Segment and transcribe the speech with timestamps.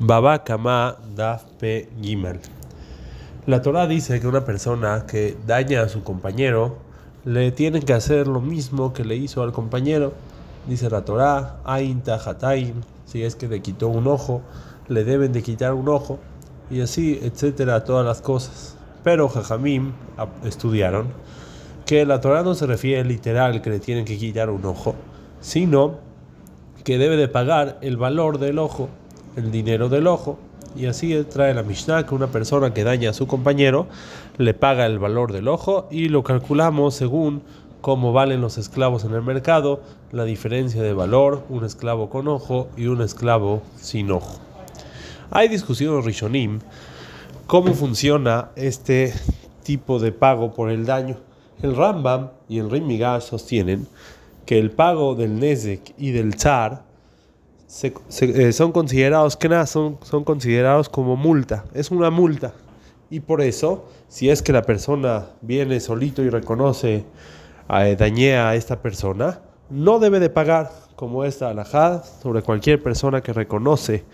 [0.00, 2.38] Baba Kama Daf Pe Gimel.
[3.46, 6.76] La Torah dice que una persona que daña a su compañero
[7.24, 10.12] le tiene que hacer lo mismo que le hizo al compañero.
[10.68, 12.00] Dice la Torah, Ain
[13.06, 14.40] si es que le quitó un ojo,
[14.86, 16.20] le deben de quitar un ojo,
[16.70, 18.76] y así, etcétera, todas las cosas.
[19.02, 19.94] Pero Jajamim
[20.44, 21.08] estudiaron
[21.86, 24.94] que la Torah no se refiere literal que le tienen que quitar un ojo,
[25.40, 25.96] sino
[26.84, 28.88] que debe de pagar el valor del ojo,
[29.38, 30.38] el dinero del ojo.
[30.76, 33.86] Y así trae la Mishnah que una persona que daña a su compañero
[34.36, 37.42] le paga el valor del ojo y lo calculamos según
[37.80, 39.80] cómo valen los esclavos en el mercado,
[40.12, 44.38] la diferencia de valor, un esclavo con ojo y un esclavo sin ojo.
[45.30, 46.60] Hay discusiones Rishonim
[47.46, 49.14] cómo funciona este
[49.62, 51.16] tipo de pago por el daño.
[51.62, 53.86] El Rambam y el Rimigash sostienen
[54.46, 56.87] que el pago del Nezek y del Tzar
[57.82, 61.64] eh, son considerados que son, son considerados como multa.
[61.74, 62.52] Es una multa.
[63.10, 67.04] Y por eso, si es que la persona viene solito y reconoce,
[67.68, 73.20] eh, dañé a esta persona, no debe de pagar, como esta alajad, sobre cualquier persona
[73.20, 74.04] que reconoce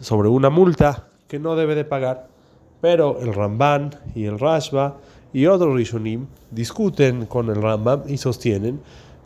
[0.00, 2.28] sobre una multa que no debe de pagar.
[2.80, 4.98] Pero el Ramban y el Rashba
[5.32, 8.80] y otros Rishonim discuten con el Rambam y sostienen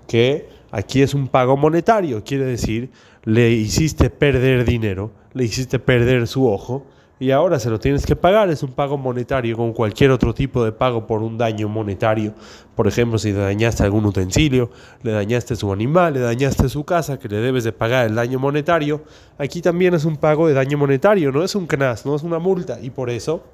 [0.06, 2.90] que aquí es un pago monetario, quiere decir,
[3.24, 6.86] le hiciste perder dinero, le hiciste perder su ojo
[7.20, 10.64] y ahora se lo tienes que pagar, es un pago monetario como cualquier otro tipo
[10.64, 12.34] de pago por un daño monetario.
[12.74, 14.70] Por ejemplo, si le dañaste algún utensilio,
[15.04, 18.40] le dañaste su animal, le dañaste su casa, que le debes de pagar el daño
[18.40, 19.04] monetario,
[19.38, 22.40] aquí también es un pago de daño monetario, no es un CNAS, no es una
[22.40, 23.44] multa y por eso,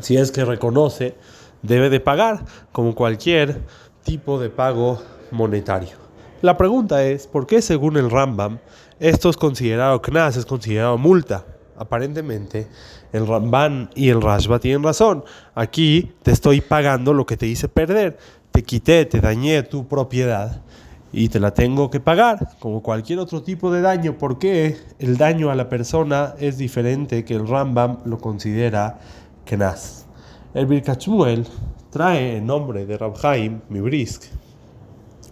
[0.00, 1.16] si es que reconoce,
[1.62, 3.62] debe de pagar como cualquier
[4.04, 6.05] tipo de pago monetario.
[6.42, 8.58] La pregunta es, ¿por qué según el Rambam
[9.00, 11.46] esto es considerado knas, es considerado multa?
[11.78, 12.68] Aparentemente,
[13.12, 15.24] el Ramban y el Rashba tienen razón.
[15.54, 18.18] Aquí te estoy pagando lo que te hice perder.
[18.50, 20.62] Te quité, te dañé tu propiedad
[21.10, 24.18] y te la tengo que pagar, como cualquier otro tipo de daño.
[24.18, 28.98] ¿Por qué el daño a la persona es diferente que el Rambam lo considera
[29.46, 30.06] knas?
[30.52, 31.46] El Birkachmuel
[31.90, 34.24] trae en nombre de Rabhaim Mibrisk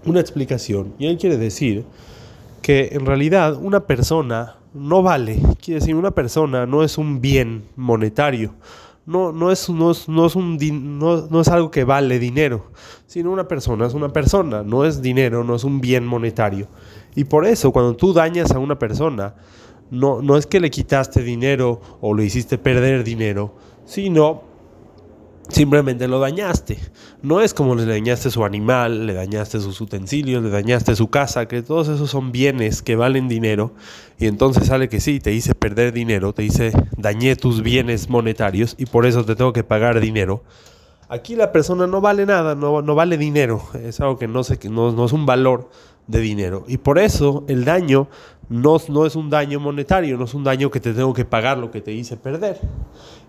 [0.07, 0.95] una explicación.
[0.99, 1.85] Y él quiere decir
[2.63, 7.65] que en realidad una persona no vale, quiere decir, una persona no es un bien
[7.77, 8.55] monetario.
[9.07, 10.57] No, no, es, no, es, no, es un,
[10.99, 12.71] no, no es algo que vale dinero,
[13.07, 16.69] sino una persona es una persona, no es dinero, no es un bien monetario.
[17.15, 19.35] Y por eso cuando tú dañas a una persona,
[19.91, 23.55] no, no es que le quitaste dinero o le hiciste perder dinero,
[23.85, 24.54] sino
[25.49, 26.79] simplemente lo dañaste.
[27.23, 31.47] No es como le dañaste su animal, le dañaste sus utensilios, le dañaste su casa,
[31.49, 33.73] que todos esos son bienes que valen dinero.
[34.19, 38.75] Y entonces sale que sí, te hice perder dinero, te hice dañé tus bienes monetarios
[38.79, 40.43] y por eso te tengo que pagar dinero.
[41.09, 44.59] Aquí la persona no vale nada, no, no vale dinero, es algo que no, sé,
[44.71, 45.69] no, no es un valor
[46.07, 46.65] de dinero.
[46.67, 48.09] Y por eso el daño
[48.49, 51.59] no, no, es un daño monetario, no es un daño que te tengo que pagar
[51.59, 52.61] lo que te hice perder.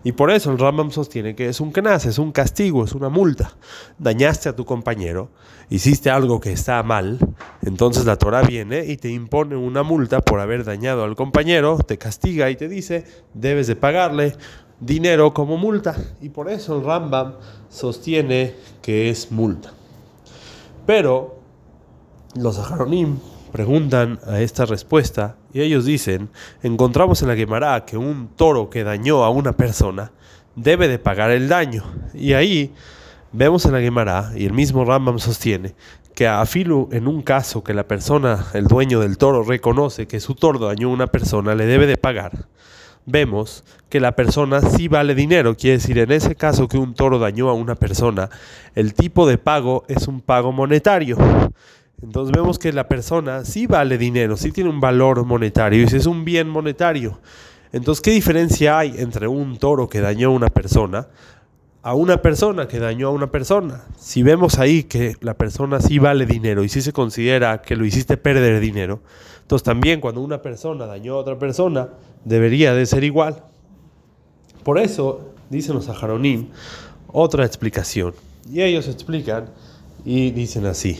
[0.03, 3.09] Y por eso el Rambam sostiene que es un kenas, es un castigo, es una
[3.09, 3.53] multa.
[3.97, 5.29] Dañaste a tu compañero,
[5.69, 7.17] hiciste algo que está mal,
[7.63, 11.97] entonces la Torah viene y te impone una multa por haber dañado al compañero, te
[11.97, 14.35] castiga y te dice, debes de pagarle
[14.79, 15.95] dinero como multa.
[16.21, 17.35] Y por eso el Rambam
[17.69, 19.71] sostiene que es multa.
[20.85, 21.39] Pero
[22.35, 23.17] los Ajaronim
[23.51, 26.29] preguntan a esta respuesta y ellos dicen,
[26.61, 30.11] encontramos en la Gemara que un toro que dañó a una persona
[30.55, 31.83] debe de pagar el daño.
[32.13, 32.73] Y ahí
[33.31, 35.75] vemos en la Gemara, y el mismo Rambam sostiene,
[36.13, 40.19] que a Afilu en un caso que la persona, el dueño del toro, reconoce que
[40.19, 42.47] su toro dañó a una persona, le debe de pagar.
[43.05, 47.19] Vemos que la persona sí vale dinero, quiere decir, en ese caso que un toro
[47.19, 48.29] dañó a una persona,
[48.73, 51.17] el tipo de pago es un pago monetario.
[52.01, 55.97] Entonces vemos que la persona sí vale dinero, sí tiene un valor monetario y si
[55.97, 57.19] es un bien monetario.
[57.71, 61.07] Entonces, ¿qué diferencia hay entre un toro que dañó a una persona
[61.85, 63.83] a una persona que dañó a una persona?
[63.95, 67.85] Si vemos ahí que la persona sí vale dinero y sí se considera que lo
[67.85, 69.03] hiciste perder dinero,
[69.45, 71.89] entonces también cuando una persona dañó a otra persona,
[72.23, 73.43] debería de ser igual.
[74.63, 75.21] Por eso,
[75.51, 76.47] dicen los saharonim,
[77.11, 78.15] otra explicación.
[78.51, 79.51] Y ellos explican
[80.03, 80.99] y dicen así,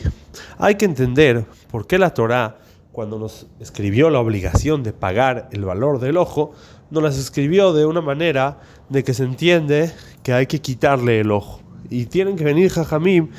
[0.58, 2.58] hay que entender por qué la Torá,
[2.92, 6.52] cuando nos escribió la obligación de pagar el valor del ojo,
[6.92, 8.60] nos las escribió de una manera
[8.90, 9.90] de que se entiende
[10.22, 11.60] que hay que quitarle el ojo.
[11.90, 13.30] Y tienen que venir Jajamim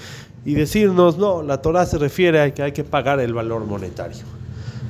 [0.44, 4.37] y decirnos, no, la Torá se refiere a que hay que pagar el valor monetario.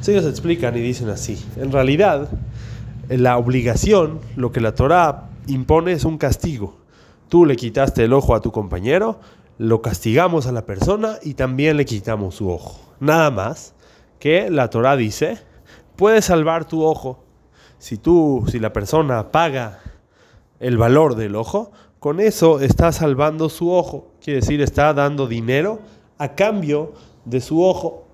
[0.05, 2.29] Ellos explican y dicen así, en realidad,
[3.09, 6.77] la obligación, lo que la Torah impone es un castigo.
[7.29, 9.19] Tú le quitaste el ojo a tu compañero,
[9.57, 12.79] lo castigamos a la persona y también le quitamos su ojo.
[12.99, 13.73] Nada más
[14.19, 15.39] que la Torah dice,
[15.95, 17.23] puedes salvar tu ojo.
[17.79, 19.79] Si tú, si la persona paga
[20.59, 24.11] el valor del ojo, con eso está salvando su ojo.
[24.21, 25.79] Quiere decir, está dando dinero
[26.17, 26.93] a cambio
[27.25, 28.06] de su ojo.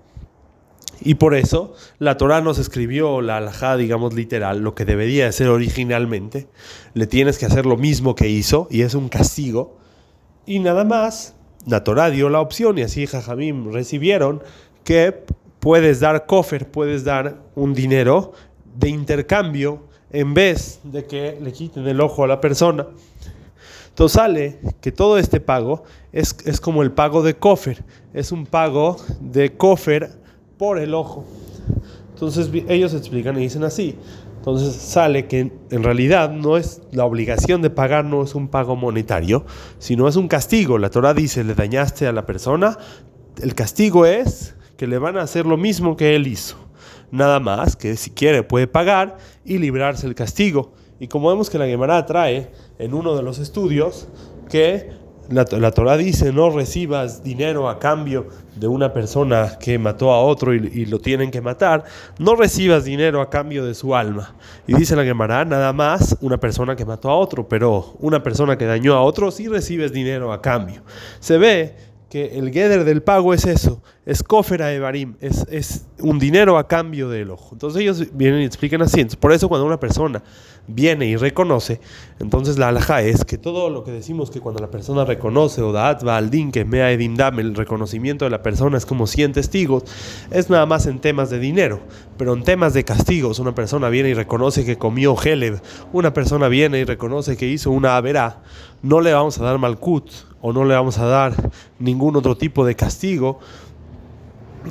[1.04, 5.48] Y por eso la Torah nos escribió la alajá, digamos literal, lo que debería ser
[5.48, 6.48] originalmente.
[6.94, 9.76] Le tienes que hacer lo mismo que hizo y es un castigo.
[10.46, 11.34] Y nada más,
[11.66, 14.42] la Torah dio la opción y así Jajamim recibieron
[14.82, 15.24] que
[15.60, 18.32] puedes dar cofer, puedes dar un dinero
[18.74, 22.86] de intercambio en vez de que le quiten el ojo a la persona.
[23.90, 27.84] Entonces sale que todo este pago es, es como el pago de cofer,
[28.14, 30.23] es un pago de cofer
[30.64, 31.26] por el ojo.
[32.14, 33.98] Entonces ellos explican y dicen así.
[34.38, 38.74] Entonces sale que en realidad no es la obligación de pagar, no es un pago
[38.74, 39.44] monetario,
[39.78, 40.78] sino es un castigo.
[40.78, 42.78] La Torah dice, le dañaste a la persona,
[43.42, 46.56] el castigo es que le van a hacer lo mismo que él hizo.
[47.10, 50.72] Nada más que si quiere puede pagar y librarse el castigo.
[50.98, 54.08] Y como vemos que la Gemara trae en uno de los estudios
[54.48, 54.88] que
[55.30, 58.26] la, la Torah dice no recibas dinero a cambio
[58.56, 61.84] de una persona que mató a otro y, lo tienen que matar,
[62.18, 64.34] no recibas dinero a cambio de su alma.
[64.66, 68.56] Y dice la Gemara, nada más una persona que mató a otro, pero una persona
[68.56, 70.82] que dañó a otro sí recibes dinero a cambio.
[71.20, 71.74] Se ve
[72.08, 76.58] que el Geder del pago es eso, es cofera de barim, es, es, un dinero
[76.58, 77.50] a cambio del ojo.
[77.52, 79.04] Entonces ellos vienen y explican así.
[79.18, 80.22] por eso cuando una persona
[80.66, 81.80] viene y reconoce,
[82.20, 85.72] entonces la alhaja es que todo lo que decimos que cuando la persona reconoce, o
[85.72, 89.32] da'at al din, que mea edim dam, el reconocimiento de la persona es como 100
[89.32, 89.84] testigos,
[90.30, 91.80] es nada más en temas de dinero.
[92.18, 95.60] Pero en temas de castigos, una persona viene y reconoce que comió Heleb,
[95.92, 98.42] una persona viene y reconoce que hizo una avera,
[98.82, 100.10] no le vamos a dar malkut
[100.42, 103.40] o no le vamos a dar ningún otro tipo de castigo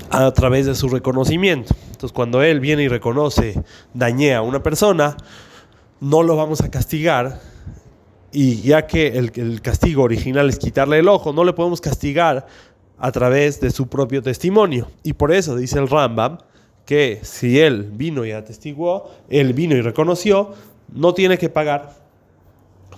[0.09, 1.73] a través de su reconocimiento.
[1.85, 3.61] Entonces, cuando él viene y reconoce,
[3.93, 5.17] dañé a una persona,
[5.99, 7.39] no lo vamos a castigar.
[8.31, 12.47] Y ya que el, el, castigo original es quitarle el ojo, no le podemos castigar
[12.97, 14.87] a través de su propio testimonio.
[15.03, 16.39] Y por eso dice el Rambam
[16.85, 20.53] que si él vino y atestiguó, él vino y reconoció,
[20.91, 21.93] no tiene que pagar.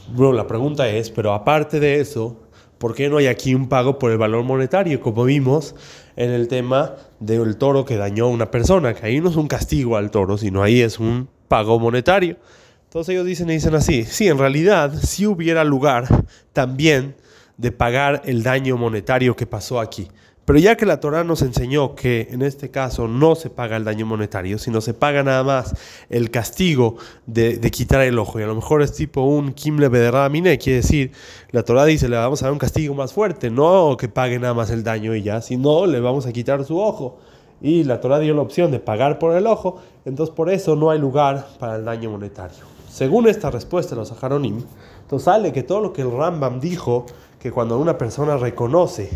[0.09, 2.37] Bueno, la pregunta es, pero aparte de eso,
[2.77, 4.99] ¿Por qué no hay aquí un pago por el valor monetario?
[4.99, 5.75] Como vimos
[6.15, 9.47] en el tema del toro que dañó a una persona, que ahí no es un
[9.47, 12.37] castigo al toro, sino ahí es un pago monetario.
[12.83, 17.15] Entonces ellos dicen y dicen así, sí, en realidad si hubiera lugar también
[17.57, 20.09] de pagar el daño monetario que pasó aquí.
[20.45, 23.83] Pero ya que la Torah nos enseñó que en este caso no se paga el
[23.83, 25.75] daño monetario, sino se paga nada más
[26.09, 30.59] el castigo de, quitar el ojo, y a lo mejor es tipo un kimle bederamine,
[30.59, 31.11] quiere decir,
[31.49, 34.53] la Torah dice, le vamos a dar un castigo más fuerte, no que pague nada
[34.53, 37.17] más el daño y ya, sino le vamos a quitar su ojo.
[37.59, 40.91] Y la Torah dio la opción de pagar por el ojo, entonces por eso no
[40.91, 42.65] hay lugar para el daño monetario.
[42.87, 44.61] Según esta respuesta de los Saharonim,
[45.01, 47.07] entonces sale que todo lo que el Rambam dijo,
[47.45, 49.09] que cuando una persona reconoce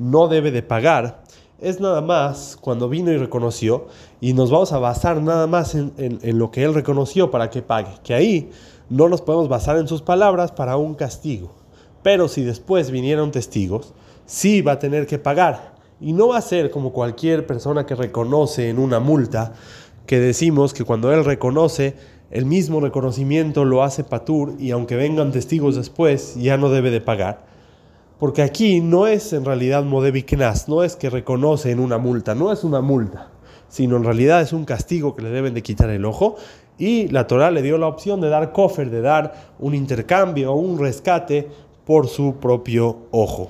[0.00, 1.22] no debe de pagar,
[1.60, 3.86] es nada más cuando vino y reconoció,
[4.20, 7.92] y nos vamos a basar nada más en, lo que él reconoció para que pague,
[8.02, 8.50] que ahí
[8.88, 11.52] no nos podemos basar en sus palabras para un castigo.
[12.02, 13.92] Pero si después vinieron testigos,
[14.24, 15.74] sí va a tener que pagar.
[16.00, 19.52] Y no va a ser como cualquier persona que reconoce en una multa,
[20.06, 21.94] que decimos que cuando él reconoce,
[22.30, 27.00] el mismo reconocimiento lo hace Patur y aunque vengan testigos después, ya no debe de
[27.00, 27.44] pagar.
[28.20, 30.26] Porque aquí no es en realidad Modevi
[30.68, 33.30] no es que reconoce en una multa, no es una multa,
[33.68, 36.36] sino en realidad es un castigo que le deben de quitar el ojo.
[36.76, 40.56] Y la Torah le dio la opción de dar cofer, de dar un intercambio o
[40.56, 41.48] un rescate
[41.86, 43.48] por su propio ojo.